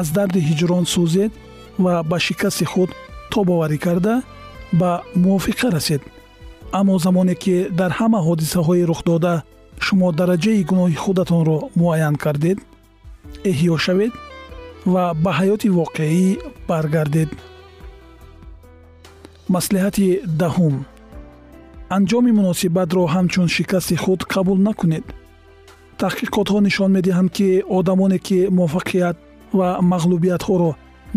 аз 0.00 0.08
дарди 0.16 0.40
ҳиҷрон 0.48 0.84
сӯзед 0.92 1.32
ва 1.84 1.94
ба 2.10 2.18
шикасти 2.26 2.64
худ 2.72 2.90
тобоварӣ 3.32 3.78
карда 3.86 4.14
ба 4.80 4.90
мувофиқа 5.22 5.68
расед. 5.76 6.02
Аммо 6.78 6.94
замоне 7.04 7.34
ки 7.42 7.54
дар 7.80 7.90
ҳама 7.98 8.20
ҳодисаҳои 8.26 8.88
рухдода 8.90 9.34
шумо 9.86 10.08
дараҷаи 10.18 10.66
гуноҳи 10.70 10.96
худатонро 11.04 11.58
муайян 11.80 12.16
кардед 12.24 12.58
эҳьё 13.50 13.76
шавед 13.86 14.12
ва 14.86 15.14
ба 15.14 15.30
ҳаёти 15.38 15.68
воқеӣ 15.78 16.38
баргардед. 16.68 17.30
Маслиҳати 19.54 20.06
даҳум. 20.40 20.76
Анҷоми 21.96 22.32
муносибатро 22.40 23.02
ҳамчун 23.14 23.46
шикасти 23.56 23.96
худ 24.02 24.20
қабул 24.32 24.58
накунед. 24.68 25.04
Таҳқиқотҳо 26.00 26.58
нишон 26.66 26.90
медиҳанд 26.96 27.30
ки 27.36 27.48
одамоне 27.78 28.18
ки 28.26 28.38
муваффақият 28.58 29.16
ва 29.58 29.68
мағлубиятҳоро 29.92 30.70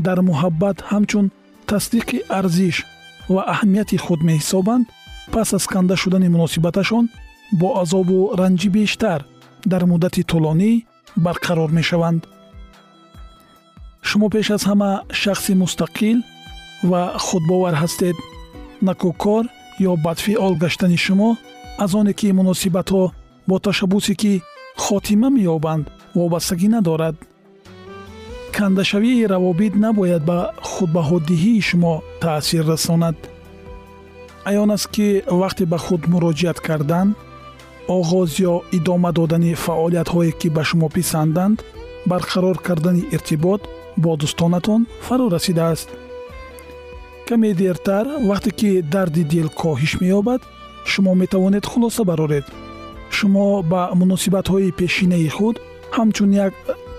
дар 0.05 0.17
муҳаббат 0.29 0.77
ҳамчун 0.91 1.25
тасдиқи 1.69 2.17
арзиш 2.39 2.77
ва 3.33 3.41
аҳамияти 3.53 3.97
худ 4.05 4.19
меҳисобанд 4.29 4.85
пас 5.33 5.53
аз 5.57 5.65
канда 5.73 5.95
шудани 6.01 6.29
муносибаташон 6.35 7.05
бо 7.59 7.67
азобу 7.81 8.17
ранҷи 8.39 8.69
бештар 8.77 9.19
дар 9.71 9.83
муддати 9.91 10.21
тӯлонӣ 10.31 10.71
барқарор 11.25 11.69
мешаванд 11.79 12.21
шумо 14.07 14.27
пеш 14.33 14.47
аз 14.55 14.63
ҳама 14.69 14.91
шахси 15.21 15.53
мустақил 15.63 16.17
ва 16.89 17.01
худбовар 17.25 17.75
ҳастед. 17.81 18.15
Накӯкор 18.87 19.43
ё 19.89 19.93
бадфиол 20.05 20.53
гаштани 20.63 20.97
шумо 21.05 21.29
аз 21.83 21.91
оне 21.99 22.13
ки 22.19 22.27
муносибатҳо 22.39 23.03
бо 23.47 23.55
ташаббусе 23.65 24.13
ки 24.21 24.33
хотима 24.85 25.29
меёбанд 25.37 25.85
вобастагӣ 26.17 26.67
надорад. 26.75 27.15
Кандашавии 28.57 29.29
равобит 29.33 29.73
набояд 29.85 30.23
ба 30.29 30.37
худбаҳодиҳии 30.71 31.65
шумо 31.69 31.93
таъсир 32.21 32.65
расонад. 32.71 33.17
Аён 34.49 34.69
аст 34.75 34.87
ки 34.93 35.07
вақте 35.41 35.63
ба 35.71 35.77
худ 35.85 36.01
муроҷиат 36.11 36.59
кардан 36.67 37.07
оғоз 37.97 38.29
ё 38.51 38.53
идома 38.77 39.11
додани 39.17 39.53
фаъолиятҳое 39.63 40.31
ки 40.39 40.47
ба 40.55 40.63
шумо 40.69 40.87
писанданд 40.95 41.57
барқарор 42.11 42.57
кардани 42.67 43.03
иртибот 43.15 43.61
бо 43.97 44.11
дӯстонатон 44.21 44.81
фаро 45.05 45.25
расидааст. 45.35 45.89
Каме 47.27 47.53
дертар 47.53 48.05
вақте 48.29 48.51
ки 48.59 48.69
дарди 48.93 49.23
дил 49.23 49.47
коҳиш 49.61 49.93
меёбад 50.01 50.41
шумо 50.91 51.11
метавонед 51.21 51.65
хулоса 51.65 52.03
бароред. 52.03 52.45
Шумо 53.09 53.45
ба 53.71 53.81
муносибатҳои 53.99 54.75
пешинаи 54.79 55.29
худ 55.35 55.55
ҳамчун 55.95 56.31
як 56.45 56.53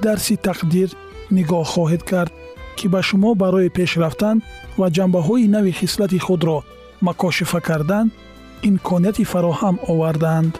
дарси 0.04 0.34
тақдир 0.46 0.88
нигоҳ 1.36 1.64
хоҳед 1.72 2.02
кард 2.10 2.32
ки 2.76 2.86
ба 2.92 3.00
шумо 3.08 3.30
барои 3.42 3.74
пеш 3.76 3.90
рафтан 4.02 4.36
ва 4.78 4.86
ҷанбаҳои 4.96 5.50
нави 5.54 5.72
хислати 5.80 6.18
худро 6.26 6.58
макошифа 7.06 7.60
кардан 7.68 8.06
имконияти 8.68 9.24
фароҳам 9.32 9.76
овардаанд 9.90 10.54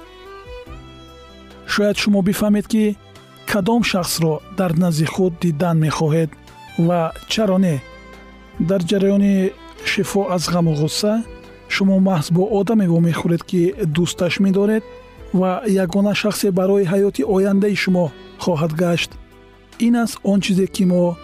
шояд 1.72 1.96
шумо 2.02 2.20
бифаҳмед 2.28 2.66
ки 2.72 2.84
кадом 3.54 3.84
шахсро 3.84 4.40
дар 4.58 4.72
назди 4.82 5.04
худ 5.04 5.32
дидан 5.42 5.76
мехоҳед? 5.86 6.30
Ва 6.86 7.00
чаро 7.32 7.58
не? 7.64 7.76
Дар 8.68 8.80
ҷараёни 8.90 9.34
шифо 9.90 10.22
аз 10.34 10.44
ғаму 10.54 10.72
ғусса 10.80 11.12
шумо 11.74 11.96
маҳз 12.08 12.26
бо 12.36 12.42
одаме 12.58 12.86
вомехӯред 12.92 13.42
ки 13.50 13.62
дӯсташ 13.94 14.34
медоред 14.44 14.84
ва 15.40 15.50
ягона 15.84 16.14
шахсе 16.22 16.48
барои 16.58 16.88
ҳаёти 16.92 17.22
ояндаи 17.34 17.76
шумо 17.82 18.04
хоҳад 18.44 18.72
гашт. 18.82 19.10
Ин 19.86 19.94
аст 20.02 20.16
он 20.30 20.38
чизе 20.44 20.66
ки 20.74 20.84
мо 20.90 21.16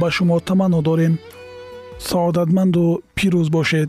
ба 0.00 0.08
шумо 0.16 0.36
таманно 0.48 0.80
дорем. 0.88 1.14
Саодатманду 2.08 2.84
пирӯз 3.16 3.48
бошед 3.56 3.88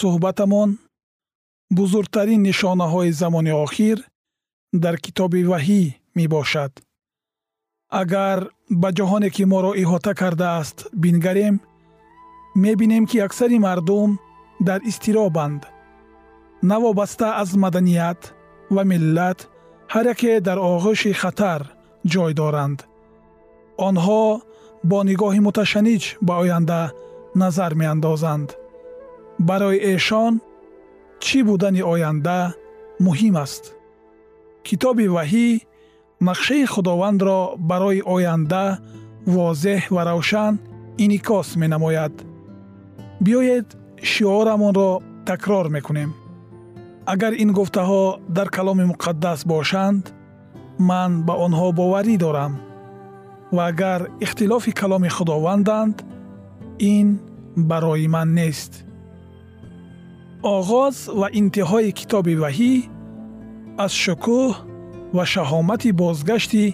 суҳбатамон 0.00 0.70
бузургтарин 1.78 2.40
нишонаҳои 2.48 3.16
замони 3.20 3.52
охир 3.64 3.98
дар 4.82 4.96
китоби 5.04 5.42
ваҳӣ 5.50 5.82
мебошад. 6.18 6.72
Агар 8.02 8.38
ба 8.82 8.88
ҷаҳоне 8.98 9.28
ки 9.34 9.44
моро 9.52 9.72
иҳота 9.82 10.12
кардааст 10.20 10.78
бингарем 11.02 11.56
мебинем 12.64 13.04
ки 13.10 13.18
аксари 13.26 13.58
мардум 13.66 14.10
дар 14.68 14.80
изтиробанд 14.90 15.62
навобаста 16.70 17.26
аз 17.42 17.50
маданият 17.64 18.20
ва 18.74 18.82
миллат 18.90 19.38
ҳар 19.92 20.06
яке 20.14 20.32
дар 20.46 20.58
оғӯши 20.72 21.12
хатар 21.22 21.60
ҷой 22.12 22.32
доранд. 22.40 22.78
Онҳо 23.88 24.24
бо 24.90 24.98
нигоҳи 25.10 25.40
муташанниж 25.46 26.04
ба 26.26 26.34
оянда 26.42 26.80
назар 27.42 27.72
меандозанд 27.80 28.48
барои 29.38 29.78
эшон 29.94 30.40
чӣ 31.24 31.38
будани 31.48 31.82
оянда 31.92 32.54
муҳим 33.06 33.36
аст 33.44 33.64
китоби 34.66 35.06
ваҳӣ 35.16 35.48
нақшаи 36.28 36.64
худовандро 36.72 37.40
барои 37.70 38.00
оянда 38.14 38.64
возеҳ 39.34 39.82
ва 39.94 40.02
равшан 40.10 40.54
инъикос 41.04 41.48
менамояд 41.62 42.14
биёед 43.24 43.68
шиорамонро 44.10 44.90
такрор 45.28 45.66
мекунем 45.76 46.10
агар 47.12 47.32
ин 47.42 47.50
гуфтаҳо 47.58 48.04
дар 48.36 48.48
каломи 48.56 48.84
муқаддас 48.92 49.40
бошанд 49.52 50.04
ман 50.78 51.10
ба 51.26 51.34
онҳо 51.46 51.68
боварӣ 51.78 52.16
дорам 52.24 52.52
ва 53.56 53.62
агар 53.66 54.00
ихтилофи 54.24 54.72
каломи 54.80 55.08
худованданд 55.16 55.96
ин 56.78 57.08
барои 57.56 58.06
ман 58.14 58.28
нест 58.34 58.83
оғоз 60.44 60.96
ва 61.20 61.28
интиҳои 61.40 61.90
китоби 61.98 62.34
ваҳӣ 62.42 62.74
аз 63.84 63.92
шукӯҳ 64.04 64.52
ва 65.16 65.24
шаҳомати 65.32 65.90
бозгашти 66.00 66.64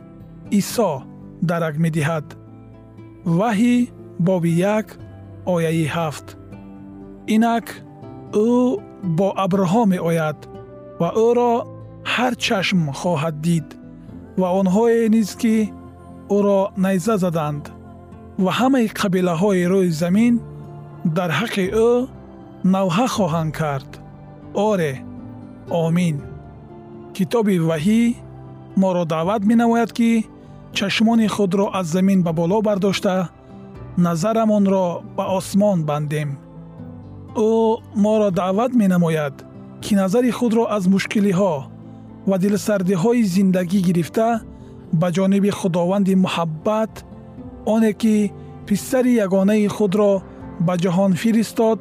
исо 0.60 0.92
дарак 1.48 1.74
медиҳад. 1.84 2.26
Ваҳӣ 3.38 3.76
боби 4.26 4.52
як 4.76 4.86
ояи 5.54 5.86
ҳафт. 5.94 6.26
Инак 7.34 7.66
ӯ 8.48 8.50
бо 9.18 9.28
абрҳо 9.44 9.82
меояд 9.92 10.38
ва 11.00 11.08
ӯро 11.28 11.52
ҳар 12.12 12.32
чашм 12.44 12.80
хоҳад 13.00 13.36
дид 13.46 13.68
ва 14.40 14.48
онҳое 14.60 15.02
низ 15.14 15.30
ки 15.40 15.56
ӯро 16.36 16.60
найза 16.84 17.14
заданд 17.24 17.64
ва 18.44 18.52
ҳамаи 18.58 18.86
қабилаҳои 19.00 19.62
рӯи 19.72 19.90
замин 20.02 20.34
дар 21.16 21.30
ҳаққи 21.38 21.66
ӯ 21.88 21.90
навҳа 22.64 23.06
хоҳанд 23.16 23.52
кард. 23.60 23.90
Оре 24.54 24.92
омин. 25.84 26.16
Китоби 27.14 27.56
ваҳӣ 27.70 28.02
моро 28.76 29.04
даъват 29.04 29.42
менамояд 29.50 29.90
ки 29.98 30.10
чашмони 30.76 31.28
худро 31.28 31.66
аз 31.78 31.86
замин 31.86 32.22
ба 32.22 32.32
боло 32.32 32.58
бардошта 32.62 33.28
назарамонро 34.06 34.86
ба 35.16 35.24
осмон 35.38 35.78
бандем. 35.88 36.30
Ӯ 37.34 37.50
моро 38.04 38.30
даъват 38.30 38.72
менамояд 38.82 39.34
ки 39.82 39.94
назари 39.94 40.30
худро 40.30 40.64
аз 40.76 40.84
мушкилиҳо 40.94 41.54
ва 42.28 42.36
дилсардиҳои 42.38 43.22
зиндагӣ 43.34 43.80
гирифта 43.88 44.28
ба 45.00 45.08
ҷониби 45.16 45.50
худованди 45.50 46.14
муҳаббат 46.24 46.92
оне 47.74 47.92
ки 48.00 48.16
писари 48.66 49.12
ягонаи 49.26 49.68
худро 49.76 50.12
ба 50.66 50.74
ҷаҳон 50.82 51.12
фиристод 51.22 51.80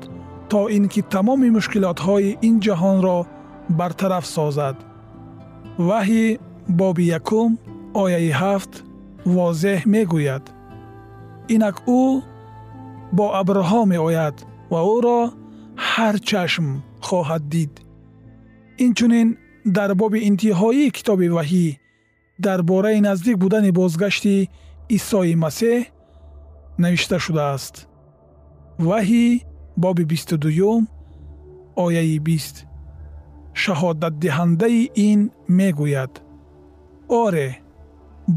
то 0.52 0.60
ин 0.78 0.86
ки 0.94 1.02
тамоми 1.14 1.50
мушкилотҳои 1.58 2.38
ин 2.48 2.56
ҷаҳонро 2.66 3.18
бартараф 3.80 4.26
созад 4.36 4.78
ваҳӣ 5.88 6.26
боби 6.80 7.06
якум 7.20 7.50
ояи 8.04 8.32
ҳафт 8.42 8.74
возеҳ 9.36 9.80
мегӯяд 9.94 10.46
инак 11.56 11.76
ӯ 12.02 12.04
бо 13.18 13.26
абрҳо 13.42 13.82
меояд 13.94 14.36
ва 14.72 14.82
ӯро 14.96 15.20
ҳар 15.90 16.16
чашм 16.30 16.68
хоҳад 17.08 17.44
дид 17.54 17.74
инчунин 18.86 19.28
дар 19.78 19.92
боби 20.02 20.20
интиҳоии 20.30 20.94
китоби 20.98 21.28
ваҳӣ 21.38 21.68
дар 22.46 22.60
бораи 22.72 23.00
наздик 23.08 23.36
будани 23.44 23.72
бозгашти 23.80 24.36
исои 24.98 25.36
масеҳ 25.44 25.80
навишта 26.84 27.18
шудааст 27.26 27.76
ваҳӣ 28.90 29.26
боби 29.84 30.04
бисту 30.04 30.38
дуюм 30.38 30.88
ояи 31.76 32.20
бист. 32.28 32.56
Шаҳодатдиҳандаи 33.62 34.82
ин 35.08 35.20
мегӯяд. 35.58 36.14
Оре 37.24 37.50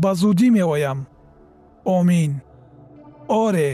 ба 0.03 0.11
зудӣ 0.21 0.49
меоям. 0.57 0.99
Омин. 1.97 2.33
Оре 3.45 3.71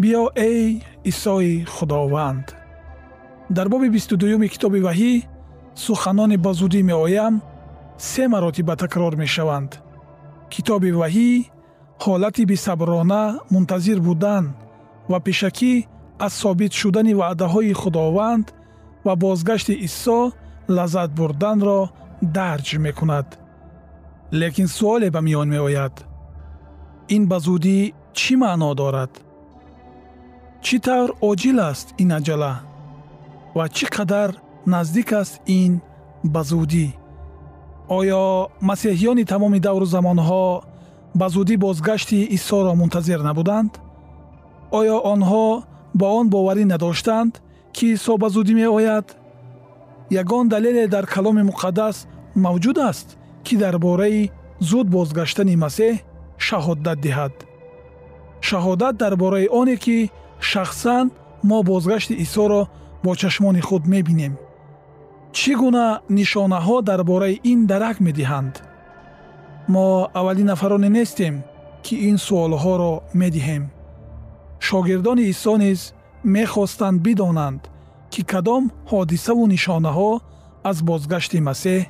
биё 0.00 0.24
эй 0.48 0.82
исои 1.10 1.64
худованд. 1.74 2.46
Дар 3.56 3.66
боби 3.72 3.88
бисту 3.94 4.14
дуюми 4.16 4.48
китоби 4.54 4.80
ваҳӣ 4.86 5.12
суханони 5.84 6.36
ба 6.44 6.52
зудӣ 6.58 6.80
меоям 6.90 7.34
се 7.98 8.22
маротиба 8.32 8.74
такрор 8.82 9.14
мешаванд. 9.22 9.70
Китоби 10.52 10.90
ваҳӣ 11.00 11.30
ҳолати 12.04 12.42
бисаброна 12.50 13.22
мунтазир 13.52 13.98
будан 14.06 14.44
ва 15.10 15.18
пешакӣ 15.26 15.74
аз 16.26 16.32
собит 16.42 16.72
шудани 16.80 17.14
ваъдаҳои 17.20 17.72
худованд 17.80 18.46
ва 19.06 19.14
бозгашти 19.22 19.74
исо 19.86 20.20
лаззат 20.76 21.10
бурданро 21.18 21.80
дарҷ 22.36 22.68
мекунад 22.86 23.28
лекин 24.40 24.68
суоле 24.76 25.08
ба 25.14 25.20
миён 25.26 25.48
меояд 25.54 25.94
ин 27.14 27.22
ба 27.30 27.38
зудӣ 27.46 27.78
чӣ 28.18 28.34
маъно 28.42 28.70
дорад 28.80 29.12
чӣ 30.64 30.76
тавр 30.86 31.10
оҷил 31.30 31.58
аст 31.70 31.86
ин 32.02 32.10
аҷала 32.18 32.52
ва 33.56 33.64
чӣ 33.76 33.86
қадар 33.96 34.30
наздик 34.74 35.10
аст 35.20 35.34
ин 35.60 35.72
ба 36.34 36.42
зудӣ 36.50 36.88
оё 37.98 38.22
масеҳиёни 38.68 39.24
тамоми 39.32 39.60
давру 39.66 39.86
замонҳо 39.94 40.46
ба 41.20 41.26
зудӣ 41.34 41.54
бозгашти 41.64 42.18
исоро 42.36 42.72
мунтазир 42.80 43.20
набуданд 43.28 43.72
оё 44.78 44.96
онҳо 45.14 45.46
ба 45.94 46.06
он 46.18 46.26
боварӣ 46.34 46.64
надоштанд 46.64 47.32
ки 47.76 47.84
исо 47.94 48.16
ба 48.22 48.28
зудӣ 48.34 48.54
меояд. 48.54 49.06
Ягон 50.10 50.48
далеле 50.48 50.84
дар 50.94 51.06
каломи 51.06 51.42
муқаддас 51.50 51.96
мавҷуд 52.44 52.78
аст 52.90 53.08
ки 53.44 53.54
дар 53.56 53.78
бораи 53.78 54.30
зуд 54.68 54.86
бозгаштани 54.96 55.56
масеҳ 55.64 55.94
шаҳодат 56.46 56.98
диҳад. 57.04 57.34
Шаҳодат 58.48 58.94
дар 59.02 59.14
бораи 59.22 59.48
оне 59.60 59.76
ки 59.84 60.10
шахсан 60.50 61.06
мо 61.48 61.58
бозгашти 61.70 62.14
исоро 62.24 62.60
бо 63.04 63.10
чашмони 63.20 63.60
худ 63.68 63.82
мебинем. 63.92 64.34
Чӣ 65.38 65.52
гуна 65.60 65.86
нишонаҳо 66.16 66.76
дар 66.88 67.00
бораи 67.10 67.40
ин 67.52 67.60
дарак 67.70 67.96
медиҳанд? 68.06 68.54
Мо 69.72 69.86
аввалин 70.18 70.46
нафароне 70.52 70.88
нестем 70.98 71.34
ки 71.84 71.94
ин 72.08 72.16
суолҳоро 72.26 72.92
медиҳем 73.20 73.64
шогирдони 74.66 75.24
исо 75.32 75.54
низ 75.62 75.80
мехостанд 76.36 76.98
бидонанд 77.06 77.62
ки 78.12 78.22
кадом 78.32 78.64
ҳодисаву 78.90 79.44
нишонаҳо 79.54 80.10
аз 80.70 80.76
бозгашти 80.88 81.38
масеҳ 81.48 81.80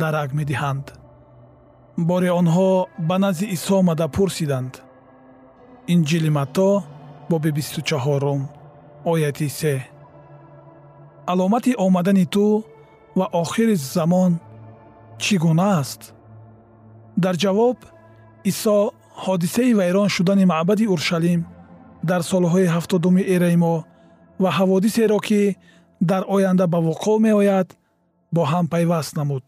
дарак 0.00 0.30
медиҳанд. 0.38 0.86
Боре 2.08 2.30
онҳо 2.40 2.70
ба 3.08 3.16
назди 3.24 3.46
исо 3.56 3.74
омада 3.82 4.06
пурсиданд. 4.16 4.72
Инҷили 5.94 6.30
матто 6.38 6.68
бисту 7.56 7.80
чаҳорум 7.88 8.42
ояти 9.12 9.48
се. 9.58 9.74
Аломати 11.32 11.72
омадани 11.86 12.26
ту 12.34 12.46
ва 13.18 13.26
охири 13.42 13.76
замон 13.94 14.32
чӣ 15.22 15.34
гуна 15.44 15.68
аст? 15.80 16.00
Дар 17.24 17.34
ҷавоб 17.42 17.78
исо 18.50 18.76
ҳодисаи 19.24 19.76
вайрон 19.78 20.08
шудани 20.14 20.44
маъбади 20.52 20.86
уршалим 20.94 21.40
дар 22.08 22.20
солҳои 22.30 22.72
ҳафтодуми 22.74 23.22
эраи 23.34 23.56
мо 23.64 23.74
ва 24.42 24.50
ҳаводисеро 24.58 25.18
ки 25.26 25.42
дар 26.10 26.22
оянда 26.34 26.64
ба 26.72 26.78
вуқӯъ 26.86 27.16
меояд 27.26 27.68
бо 28.34 28.42
ҳам 28.52 28.64
пайваст 28.72 29.12
намуд. 29.18 29.44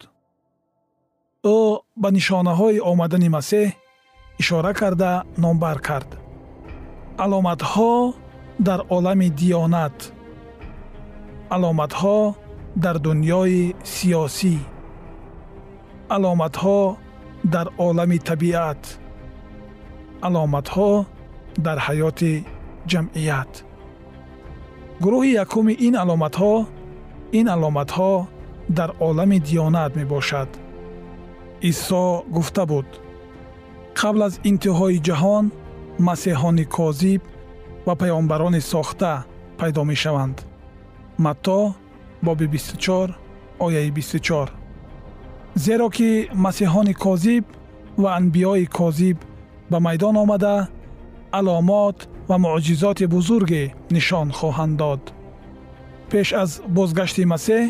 Ӯ 1.55 1.57
ба 2.01 2.09
нишонаҳои 2.17 2.83
омадани 2.91 3.29
масеҳ 3.37 3.67
ишора 4.41 4.73
карда 4.79 5.11
номбар 5.43 5.77
кард. 5.87 6.09
Аломатҳо 7.23 7.91
дар 8.67 8.79
олами 8.95 9.27
диёнат. 9.39 9.97
Аломатҳо 11.55 12.17
дар 12.83 12.95
дуньёи 13.05 13.59
сиёсӣ. 13.93 14.55
Аломатҳо 16.15 16.79
дар 17.53 17.67
олами 17.87 18.17
табиат. 18.29 18.81
Аломатҳо 20.27 20.89
дар 21.65 21.77
ҳаёти 21.87 22.33
ҷамъият. 22.91 23.51
Гурӯҳи 25.03 25.31
якуми 25.43 25.73
ин 25.87 25.93
аломатҳо 26.03 26.53
ин 27.39 27.47
аломатҳо 27.55 28.11
дар 28.77 28.89
олами 29.07 29.37
диёнат 29.47 29.91
мебошад. 29.99 30.49
Исо 31.69 32.03
гуфта 32.35 32.63
буд. 32.71 32.87
Қабл 33.99 34.21
аз 34.27 34.33
интиҳои 34.49 34.99
ҷаҳон 35.07 35.45
масеҳони 36.07 36.65
козиб 36.77 37.21
ва 37.87 37.93
паёмбарони 38.01 38.61
сохта 38.71 39.11
пайдо 39.59 39.83
мешаванд. 39.91 40.37
Матто 41.25 41.59
боби 42.25 42.47
24 42.47 43.13
ояи 43.59 43.91
24 43.91 44.49
зеро 45.55 45.89
ки 45.89 46.29
масеҳони 46.45 46.93
козиб 46.93 47.45
ва 47.97 48.09
анбиёи 48.17 48.65
козиб 48.65 49.17
ба 49.71 49.79
майдон 49.79 50.15
омада 50.23 50.67
аломот 51.31 52.07
ва 52.29 52.37
муъҷизоти 52.37 53.05
бузурге 53.13 53.63
нишон 53.95 54.27
хоҳанд 54.39 54.75
дод. 54.81 55.01
Пеш 56.11 56.27
аз 56.43 56.51
бозгашти 56.77 57.23
масеҳ 57.33 57.63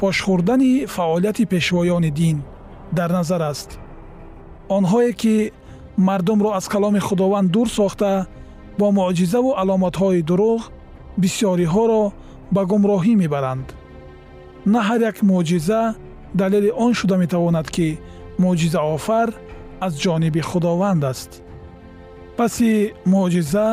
пошхӯрдани 0.00 0.72
фаъолияти 0.94 1.44
пешвоёни 1.52 2.10
дин 2.20 2.36
дар 2.98 3.10
назар 3.18 3.42
аст. 3.52 3.70
Онҳое 4.76 5.12
ки 5.20 5.36
мардумро 6.08 6.50
аз 6.58 6.66
каломи 6.74 7.00
худованд 7.08 7.48
дур 7.54 7.68
сохта 7.78 8.10
бо 8.78 8.86
муъҷизаву 8.98 9.50
аломатҳои 9.62 10.26
дурӯғ 10.28 10.60
бисёриҳоро 11.22 12.02
ба 12.54 12.62
гумроҳӣ 12.70 13.12
мебаранд. 13.22 13.66
На 14.72 14.80
ҳар 14.88 15.00
як 15.10 15.16
мӯъҷиза 15.28 15.80
далели 16.40 16.70
он 16.84 16.92
шуда 16.98 17.16
метавонад 17.22 17.66
ки 17.74 17.88
мӯъҷизаофар 18.42 19.28
аз 19.86 19.92
ҷониби 20.04 20.40
худованд 20.50 21.02
аст 21.12 21.30
паси 22.38 22.72
мӯъҷиза 23.12 23.68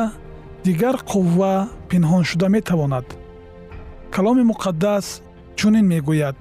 дигар 0.66 0.96
қувва 1.10 1.52
пинҳон 1.88 2.22
шуда 2.30 2.48
метавонад. 2.56 3.06
Каломи 4.14 4.44
муқаддас 4.52 5.06
чунин 5.58 5.86
мегӯяд. 5.92 6.38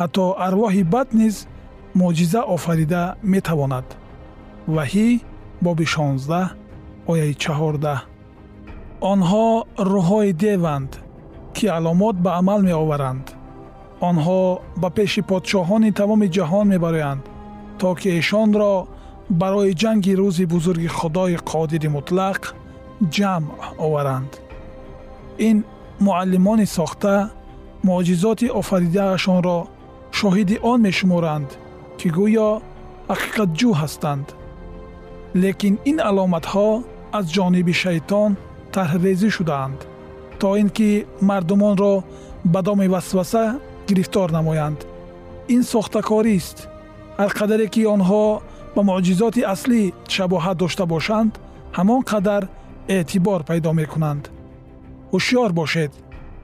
Ҳатто 0.00 0.24
арвоҳи 0.46 0.82
бад 0.94 1.08
низ 1.20 1.36
мӯъҷиза 1.98 2.40
офарида 2.54 3.02
метавонад. 3.32 3.86
Ваҳӣ 4.74 5.08
боби 5.64 5.86
16 5.94 6.50
ояи 7.12 7.34
14 7.34 8.02
онҳо 9.12 9.46
рӯҳҳои 9.92 10.32
деванд 10.44 10.90
ки 11.56 11.66
аломот 11.78 12.16
ба 12.24 12.30
амал 12.40 12.60
меоваранд. 12.68 13.26
Онҳо 14.08 14.40
ба 14.82 14.88
пеши 14.96 15.20
подшоҳони 15.30 15.90
тамоми 16.00 16.28
ҷаҳон 16.36 16.66
мебароянд 16.74 17.22
то 17.80 17.88
ки 18.00 18.08
эшонро 18.20 18.74
барои 19.30 19.72
ҷанги 19.82 20.12
рӯзи 20.20 20.44
бузурги 20.52 20.88
худои 20.98 21.36
қодири 21.50 21.88
мутлақ 21.96 22.42
ҷамъ 23.14 23.46
оваранд. 23.86 24.32
Ин 25.48 25.56
муаллимони 26.06 26.66
сохта 26.76 27.14
муъҷизоти 27.88 28.46
офаридаашонро 28.60 29.58
шоҳиди 30.18 30.56
он 30.70 30.78
мешуморанд 30.88 31.50
ки 31.98 32.08
гӯё 32.16 32.50
ҳақиқатҷӯ 33.10 33.70
ҳастанд. 33.80 34.26
Лекин 35.42 35.74
ин 35.90 35.98
аломатҳо 36.10 36.68
аз 37.18 37.24
ҷониби 37.36 37.74
шайтон 37.82 38.30
таҳрирезӣ 38.74 39.28
шудаанд 39.36 39.78
то 40.40 40.48
ин 40.62 40.68
ки 40.76 40.90
мардумонро 41.28 41.94
ба 42.52 42.60
доми 42.62 42.88
васваса 42.94 43.44
гирифтор 43.88 44.28
намоянд. 44.38 44.80
Ин 45.54 45.62
сохтакорист 45.72 46.58
ҳар 47.20 47.30
қадаре 47.38 47.66
ки 47.74 47.82
онҳо 47.94 48.24
ба 48.74 48.80
муъҷизоти 48.88 49.42
аслӣ 49.52 49.82
шабоҳат 50.14 50.56
дошта 50.62 50.84
бошанд 50.94 51.32
ҳамон 51.78 52.02
қадар 52.10 52.42
эътибор 52.96 53.40
пайдо 53.48 53.70
мекунанд. 53.80 54.24
ҳушёр 55.12 55.50
бошед 55.60 55.92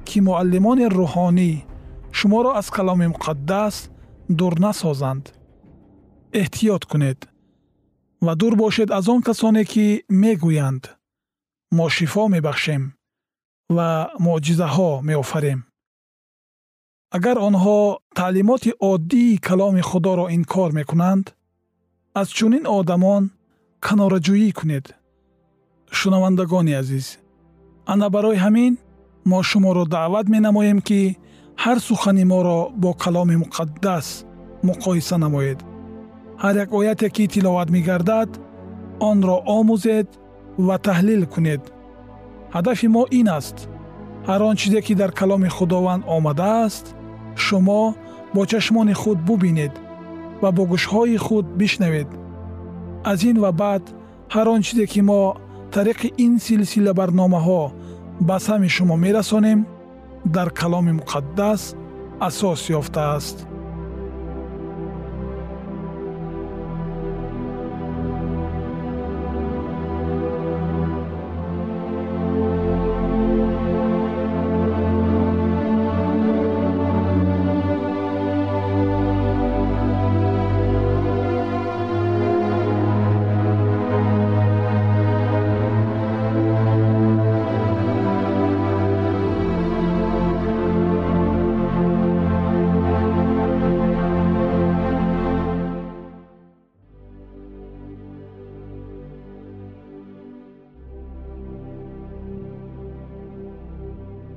ки 0.08 0.18
муаллимони 0.28 0.86
рӯҳонӣ 0.98 1.52
шуморо 2.18 2.50
аз 2.60 2.66
каломи 2.76 3.06
муқаддас 3.14 3.74
дур 4.38 4.54
насозанд. 4.64 5.24
эҳтиёт 6.40 6.82
кунед 6.90 7.20
ва 8.24 8.32
дур 8.40 8.54
бошед 8.62 8.88
аз 8.98 9.06
он 9.14 9.20
касоне 9.28 9.62
ки 9.72 9.86
мегӯянд 10.22 10.84
мо 11.76 11.86
шифо 11.96 12.24
мебахшем 12.34 12.82
ва 13.76 13.88
муъҷизаҳо 14.24 14.90
меофарем. 15.08 15.60
агар 17.16 17.36
онҳо 17.48 17.78
таълимоти 18.18 18.70
оддии 18.90 19.40
каломи 19.48 19.82
худоро 19.90 20.26
инкор 20.36 20.70
мекунанд 20.78 21.26
аз 22.20 22.28
чунин 22.38 22.64
одамон 22.78 23.22
канораҷӯӣ 23.86 24.50
кунед. 24.58 24.86
Шунавандагони 25.98 26.74
азиз 26.80 27.06
ана 27.92 28.06
барои 28.14 28.42
ҳамин 28.44 28.72
мо 29.30 29.38
шуморо 29.50 29.84
даъват 29.94 30.26
менамоем 30.34 30.78
ки 30.88 31.00
ҳар 31.62 31.78
сухани 31.88 32.24
моро 32.32 32.60
бо 32.82 32.90
каломи 33.04 33.36
муқаддас 33.42 34.06
муқоиса 34.68 35.16
намоед. 35.24 35.58
Ҳар 36.42 36.54
як 36.64 36.70
ояте 36.78 37.08
ки 37.14 37.24
тиловат 37.32 37.68
мегардад 37.76 38.30
онро 39.10 39.36
омӯзед 39.58 40.08
ва 40.66 40.76
таҳлил 40.86 41.22
кунед. 41.34 41.62
Ҳадафи 42.54 42.86
мо 42.94 43.02
ин 43.18 43.28
аст. 43.38 43.56
Ҳар 44.28 44.40
он 44.48 44.54
чизе 44.60 44.80
ки 44.86 44.94
дар 45.00 45.10
каломи 45.20 45.50
худованд 45.56 46.02
омадааст 46.16 46.86
шумо 47.44 47.82
бо 48.34 48.40
чашмони 48.50 48.94
худ 49.02 49.18
бубинед 49.28 49.74
ва 50.44 50.50
бо 50.56 50.62
гӯшҳои 50.72 51.16
худ 51.24 51.46
бишнавед. 51.60 52.10
Аз 53.10 53.18
ин 53.30 53.36
ва 53.44 53.50
баъд 53.62 53.84
ҳар 54.34 54.46
он 54.54 54.60
чизе 54.66 54.86
ки 54.92 55.00
мо 55.08 55.20
тариқи 55.74 56.08
ин 56.24 56.34
силсила 56.44 56.92
барномаҳо 57.00 57.62
ба 58.28 58.36
сами 58.46 58.68
шумо 58.76 58.96
мерасонем 59.04 59.60
дар 60.34 60.48
каломи 60.60 60.92
муқаддас 61.00 61.62
асос 62.28 62.62
ёфтааст 62.78 63.36